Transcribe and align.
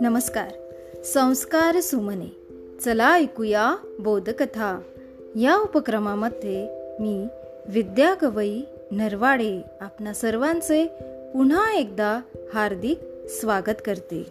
नमस्कार. 0.00 0.48
संस्कार 1.04 1.80
सुमने. 1.80 2.36
चला 2.84 3.14
ऐकूया 3.14 3.76
बोधकथा. 3.98 4.82
या 5.36 5.56
उपक्रमामध्ये 5.56 6.68
मी 7.00 7.26
विद्या 7.68 8.14
गवई 8.22 8.60
नरवाडे 8.90 9.60
आपणा 9.80 10.12
सर्वांचे 10.12 10.86
पुन्हा 11.34 11.72
एकदा 11.72 12.20
हार्दिक 12.54 12.98
स्वागत 13.28 13.74
करते. 13.84 14.26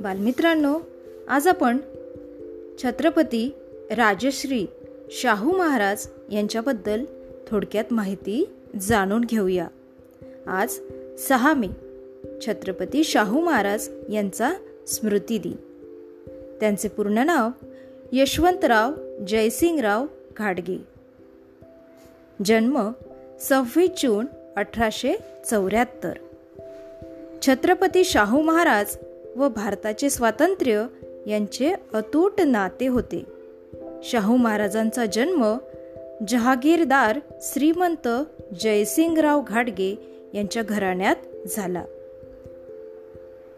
बालमित्रांनो 0.00 0.78
आज 1.28 1.48
आपण 1.48 1.76
छत्रपती 2.82 3.54
राजश्री 3.90 4.66
शाहू 5.10 5.56
महाराज 5.56 6.06
यांच्याबद्दल 6.32 7.04
थोडक्यात 7.48 7.92
माहिती 7.92 8.48
जाणून 8.80 9.20
घेऊया. 9.20 9.66
आज 10.46 10.78
सहा 11.28 11.54
मे 11.54 11.66
छत्रपती 12.46 13.04
शाहू 13.04 13.40
महाराज 13.40 13.88
यांचा 14.08 14.50
स्मृती 14.86 15.38
दिन. 15.38 15.56
त्यांचे 16.60 16.88
पूर्ण 16.88 17.18
नाव 17.18 17.48
यशवंतराव 18.12 18.92
जयसिंगराव 19.28 20.06
घाटगे 20.38 20.78
जन्म 22.44 22.90
सव्वीस 23.40 23.90
जून 23.90 24.26
अठराशे 24.56 25.14
चौऱ्याहत्तर. 25.50 26.12
छत्रपती 27.42 28.04
शाहू 28.04 28.42
महाराज 28.42 28.96
व 29.36 29.48
भारताचे 29.48 30.10
स्वातंत्र्य 30.10 30.86
यांचे 31.26 31.72
अतूट 31.94 32.40
नाते 32.40 32.86
होते. 32.86 33.24
शाहू 34.02 34.36
महाराजांचा 34.36 35.06
जन्म 35.06 35.58
जहागीरदार 36.28 37.18
श्रीमंत 37.42 38.08
जयसिंगराव 38.60 39.42
घाटगे 39.48 40.19
यांच्या 40.34 40.62
घराण्यात 40.62 41.16
झाला. 41.48 41.84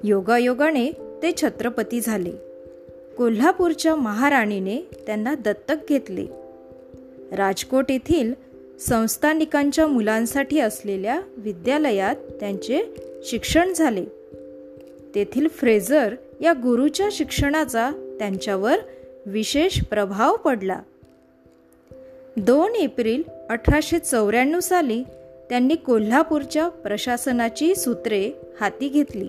योगायोगाने 0.05 0.91
ते 0.91 1.33
छत्रपती 1.37 2.01
झाले. 2.01 2.33
कोल्हापूरच्या 3.17 3.95
महाराणीने 3.95 4.81
त्यांना 5.07 5.35
दत्तक 5.35 5.75
घेतले. 5.89 6.27
राजकोट 7.33 7.91
येथील 7.91 8.35
संस्थानिकांच्या 8.81 9.87
मुलांसाठी 9.87 10.61
असलेल्या 10.61 11.21
विद्यालयात 11.37 12.17
त्यांचे 12.41 12.83
शिक्षण 13.25 13.73
झाले. 13.73 14.05
तेथील 15.15 15.49
फ्रेझर 15.49 16.15
या 16.41 16.53
गुरुच्या 16.53 17.09
शिक्षणाचा 17.13 18.17
त्यांच्यावर 18.19 18.77
विशेष 19.27 19.83
प्रभाव 19.83 20.37
पडला. 20.37 20.81
दोन 22.37 22.75
एप्रिल 22.75 23.23
अठराशे 23.51 23.99
चौऱ्याण्णव 23.99 24.61
साली 24.61 25.05
त्यांनी 25.53 25.75
कोल्हापूरच्या 25.75 26.69
प्रशासनाची 26.69 27.75
सूत्रे 27.75 28.31
हाती 28.61 28.89
घेतली. 28.89 29.29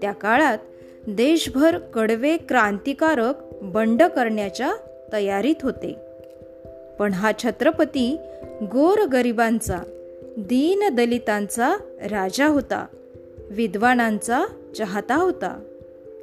त्या 0.00 0.12
काळात 0.12 0.58
देशभर 1.06 1.78
कडवे 1.78 2.36
क्रांतिकारक 2.36 3.34
बंड 3.62 4.02
करण्याच्या 4.02 4.74
तयारीत 5.12 5.54
होते. 5.62 5.96
पण 6.98 7.12
हा 7.12 7.32
छत्रपती 7.38 8.16
गोर 8.62 9.06
गरिबांचा 9.06 9.78
दीनदलितांचा 10.38 11.76
राजा 12.10 12.46
होता 12.46 12.86
विद्वानांचा 13.50 14.44
चाहता 14.78 15.16
होता 15.16 15.62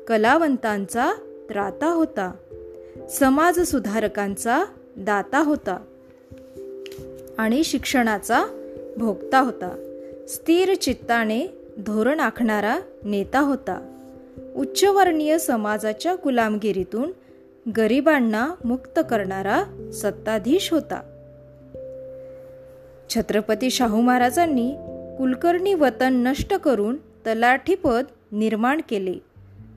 कलावंतांचा 0.07 1.11
त्राता 1.49 1.87
होता 1.87 2.31
समाजसुधारकांचा 3.09 4.63
दाता 4.97 5.39
होता 5.39 5.79
आणि 7.37 7.63
शिक्षणाचा 7.63 8.62
भोगता 8.97 9.39
होता. 9.39 9.99
स्थिर 10.27 10.75
चित्ताने 10.75 11.47
धोरण 11.77 12.19
आखणारा 12.19 12.79
नेता 13.03 13.39
होता. 13.39 13.89
उच्चवर्णीय 14.55 15.37
समाजाच्या 15.37 16.15
गुलामगिरीतून 16.15 17.11
गरिबांना 17.77 18.51
मुक्त 18.65 18.99
करणारा 19.09 19.63
सत्ताधीश 19.93 20.73
होता. 20.73 21.01
छत्रपती 23.09 23.69
शाहू 23.69 24.01
महाराजांनी 24.01 24.71
कुलकर्णी 25.17 25.73
वतन 25.73 26.27
नष्ट 26.27 26.53
करून 26.53 26.97
तलाठीपद 26.97 28.03
निर्माण 28.31 28.81
केले. 28.89 29.13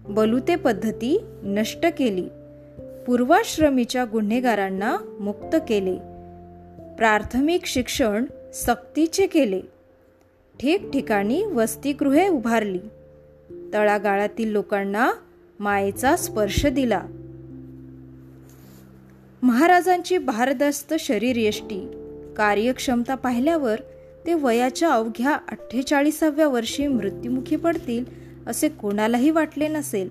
बलुते 0.08 0.56
पद्धती 0.56 1.24
नष्ट 1.42 1.86
केली. 1.98 2.28
पूर्वाश्रमीच्या 3.06 4.04
गुन्हेगारांना 4.04 4.96
मुक्त 5.20 5.56
केले. 5.68 5.94
प्राथमिक 6.98 7.66
शिक्षण 7.66 8.24
सक्तीचे 8.64 9.26
केले. 9.26 9.60
ठिकठिकाणी 10.60 11.44
वसतिगृहे 11.44 12.28
उभारली. 12.28 12.78
तळागाळातील 13.72 14.52
लोकांना 14.52 15.12
मायेचा 15.60 16.16
स्पर्श 16.16 16.66
दिला. 16.66 17.02
महाराजांची 19.42 20.18
भारदस्त 20.18 20.94
शरीरयष्टी. 20.98 21.88
कार्यक्षमता 22.36 23.14
पाहिल्यावर 23.14 23.80
ते 24.26 24.34
वयाच्या 24.34 24.90
अवघ्या 24.90 25.30
अठ्ठेचाळीसाव्या 25.30 26.48
वर्षी 26.48 26.86
मृत्युमुखी 26.86 27.56
पडतील 27.56 28.04
असे 28.46 28.68
कोणालाही 28.68 29.30
वाटले 29.30 29.68
नसेल. 29.68 30.08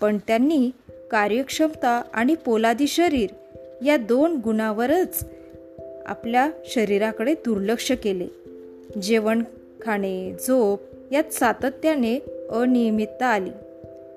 पण 0.00 0.18
त्यांनी 0.26 0.70
कार्यक्षमता 1.10 2.02
आणि 2.14 2.34
पोलादी 2.34 2.86
शरीर 2.86 3.30
या 3.84 3.96
दोन 3.96 4.36
गुणावरच 4.36 5.24
आपल्या 6.06 6.50
शरीराकडे 6.64 7.34
दुर्लक्ष 7.34 7.92
केले. 7.92 8.26
जेवण 9.02 9.42
खाणे 9.82 10.32
झोप 10.32 10.80
यात 11.12 11.32
सातत्याने 11.32 12.18
अनियमितता 12.50 13.26
आली. 13.26 13.50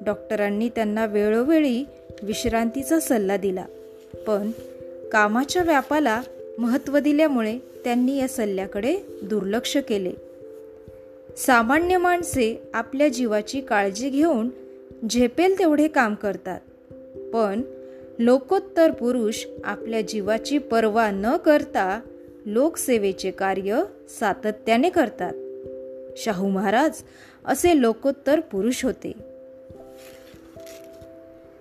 डॉक्टरांनी 0.06 0.70
त्यांना 0.70 1.06
वेळोवेळी 1.06 1.86
विश्रांतीचा 2.22 3.00
सल्ला 3.00 3.38
दिला. 3.38 3.66
पण 4.28 4.52
कामाच्या 5.12 5.62
व्यापाला 5.62 6.22
महत्त्व 6.58 7.00
दिल्यामुळे 7.00 7.58
त्यांनी 7.84 8.18
या 8.18 8.28
सल्ल्याकडे 8.28 8.98
दुर्लक्ष 9.24 9.78
केले. 9.78 10.12
सामान्य 11.38 11.98
माणसे 11.98 12.62
आपल्या 12.74 13.08
जीवाची 13.08 13.62
काळजी 13.62 14.10
घेऊन 14.10 14.50
झेपेल 15.10 15.60
तेवढे 15.60 15.88
काम 15.88 16.16
करतात. 16.16 16.60
पण 17.34 17.62
लोकोत्तर 18.20 18.92
पुरुष 18.92 19.46
आपल्या 19.64 20.02
जीवाची 20.02 20.58
पर्वा 20.58 21.12
न 21.12 21.38
करता 21.38 22.00
लोकसेवेचे 22.46 23.32
कार्य 23.32 23.84
सातत्याने 24.20 24.90
करतात. 24.90 25.34
शाहू 26.18 26.50
महाराज 26.50 26.92
असे 27.46 27.82
लोकोत्तर 27.82 28.40
पुरुष 28.40 28.86
होते. 28.86 29.12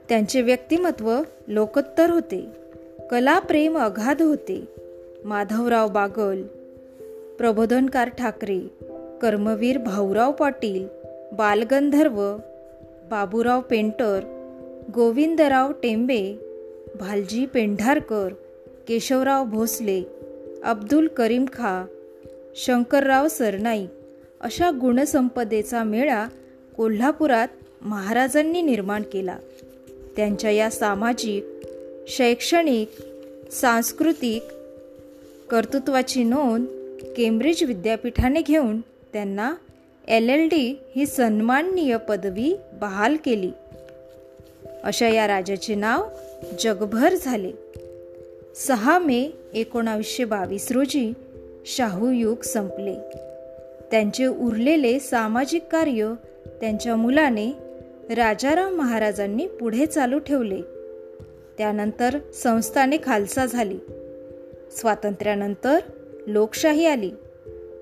त्यांचे 0.09 0.43
व्यक्तिमत्व 0.43 1.19
लोकोत्तर 1.48 2.10
होते. 2.10 2.47
कला 3.10 3.38
प्रेम 3.38 3.78
अगाध 3.78 4.22
होते. 4.22 4.64
माधवराव 5.25 5.88
बागल 5.88 6.43
प्रबोधनकार 7.38 8.09
ठाकरे 8.09 8.59
कर्मवीर 9.22 9.78
भाऊराव 9.78 10.32
पाटील 10.32 10.87
बालगंधर्व 11.32 12.37
बाबूराव 13.10 13.60
पेंटर 13.60 14.33
गोविंदराव 14.92 15.72
टेंबे 15.72 16.38
भालजी 17.00 17.46
पेंढारकर 17.46 18.32
केशवराव 18.88 19.44
भोसले 19.44 20.02
अब्दुल 20.64 21.06
करीम 21.06 21.44
खा 21.44 21.86
शंकरराव 22.56 23.28
सरनाईक 23.28 23.88
अशा 24.40 24.70
गुणसंपदेचा 24.70 25.84
मेळा 25.84 26.26
कोल्हापुरात 26.76 27.48
महाराजांनी 27.82 28.62
निर्माण 28.62 29.02
केला. 29.02 29.38
त्यांच्या 30.16 30.50
या 30.50 30.70
सामाजिक 30.70 31.44
शैक्षणिक 32.08 32.90
सांस्कृतिक 33.52 34.42
कर्तृत्वाची 35.50 36.24
नोंद 36.24 36.66
केम्ब्रिज 37.16 37.64
विद्यापीठाने 37.64 38.42
घेऊन 38.42 38.80
त्यांना 38.80 39.54
एल 40.08 40.28
एल 40.28 40.48
डी 40.48 40.78
ही 40.96 41.06
सन्माननीय 41.06 41.96
पदवी 41.96 42.56
बहाल 42.80 43.16
केली. 43.25 43.50
अशा 44.84 45.08
या 45.08 45.26
राजाचे 45.26 45.75
नाव 45.75 46.08
जगभर 46.60 47.14
झाले. 47.14 47.52
सहा 48.56 48.98
मे 48.98 49.31
एकोणावीसशे 49.54 50.25
बावीस 50.25 50.72
रोजी 50.72 51.12
शाहू 51.66 52.10
युग 52.10 52.42
संपले. 52.42 52.94
त्यांचे 53.90 54.26
उरलेले 54.26 54.98
सामाजिक 54.98 55.62
कार्य 55.72 56.12
त्यांच्या 56.60 56.96
मुलाने 56.96 57.50
राजाराम 58.14 58.75
महाराजांनी 58.75 59.46
पुढे 59.46 59.86
चालू 59.86 60.19
ठेवले. 60.19 60.60
त्यानंतर 61.58 62.19
संस्थाने 62.34 62.96
खालसा 63.04 63.46
झाली. 63.46 63.78
स्वातंत्र्यानंतर 64.80 65.78
लोकशाही 66.26 66.87
आली. 66.87 67.10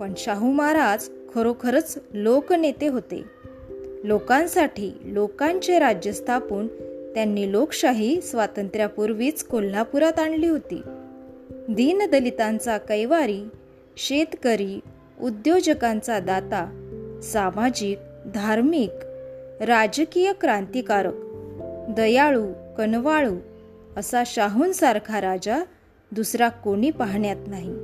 पण 0.01 0.13
शाहू 0.17 0.53
महाराज 0.53 1.09
खरोखरच 1.35 1.99
लोकनेते 2.15 2.87
होते. 2.87 3.23
लोकांसाठी 4.05 4.93
लोकांचे 5.05 5.79
राज्य 5.79 6.13
स्थापून 6.13 6.69
त्यांनी 7.15 7.53
लोकशाही 7.53 8.21
स्वातंत्र्यापूर्वीच 8.21 9.45
कोल्हापुरात 9.45 10.19
आणली 10.19 10.49
होती. 10.49 10.83
दीनदलितांचा 11.51 12.79
कैवारी 12.79 13.43
शेतकरी 13.97 14.81
उद्योजकांचा 15.21 16.19
दाता 16.19 16.79
सामाजिक 17.23 17.99
धार्मिक 18.35 18.91
राजकीय 19.63 20.33
क्रांतिकारक 20.33 21.15
दयाळू 21.91 22.47
कनवाळू 22.79 23.37
असा 23.97 24.23
शाहूंसारखा 24.27 25.21
राजा 25.21 25.63
दुसरा 26.13 26.49
कोणी 26.49 26.91
पाहण्यात 26.91 27.37
नाही. 27.47 27.75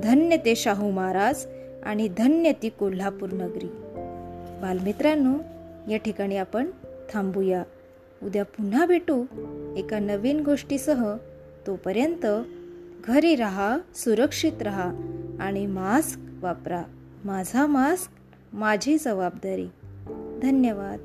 धन्य 0.00 0.36
ते 0.36 0.56
शाहू 0.56 0.90
महाराज 0.90 1.46
आणि 1.82 2.08
धन्य 2.08 2.52
ती 2.52 2.68
कोल्हापूर 2.68 3.28
नगरी. 3.32 3.66
बालमित्रांनो 4.62 5.34
या 5.92 5.98
ठिकाणी 5.98 6.36
आपण 6.36 6.70
थांबूया. 7.12 7.62
उद्या 8.22 8.44
पुन्हा 8.44 8.86
भेटू 8.86 9.24
एका 9.76 9.98
नवीन 9.98 10.42
गोष्टीसह. 10.42 11.16
तोपर्यंत 11.66 12.26
घरी 13.04 13.34
राहा 13.34 13.78
सुरक्षित 13.94 14.62
राहा 14.62 14.92
आणि 15.40 15.66
मास्क 15.66 16.20
वापरा. 16.40 16.82
माझा 17.24 17.66
मास्क 17.66 18.10
माझी 18.52 18.98
जबाबदारी. 18.98 19.68
धन्यवाद. 20.42 20.98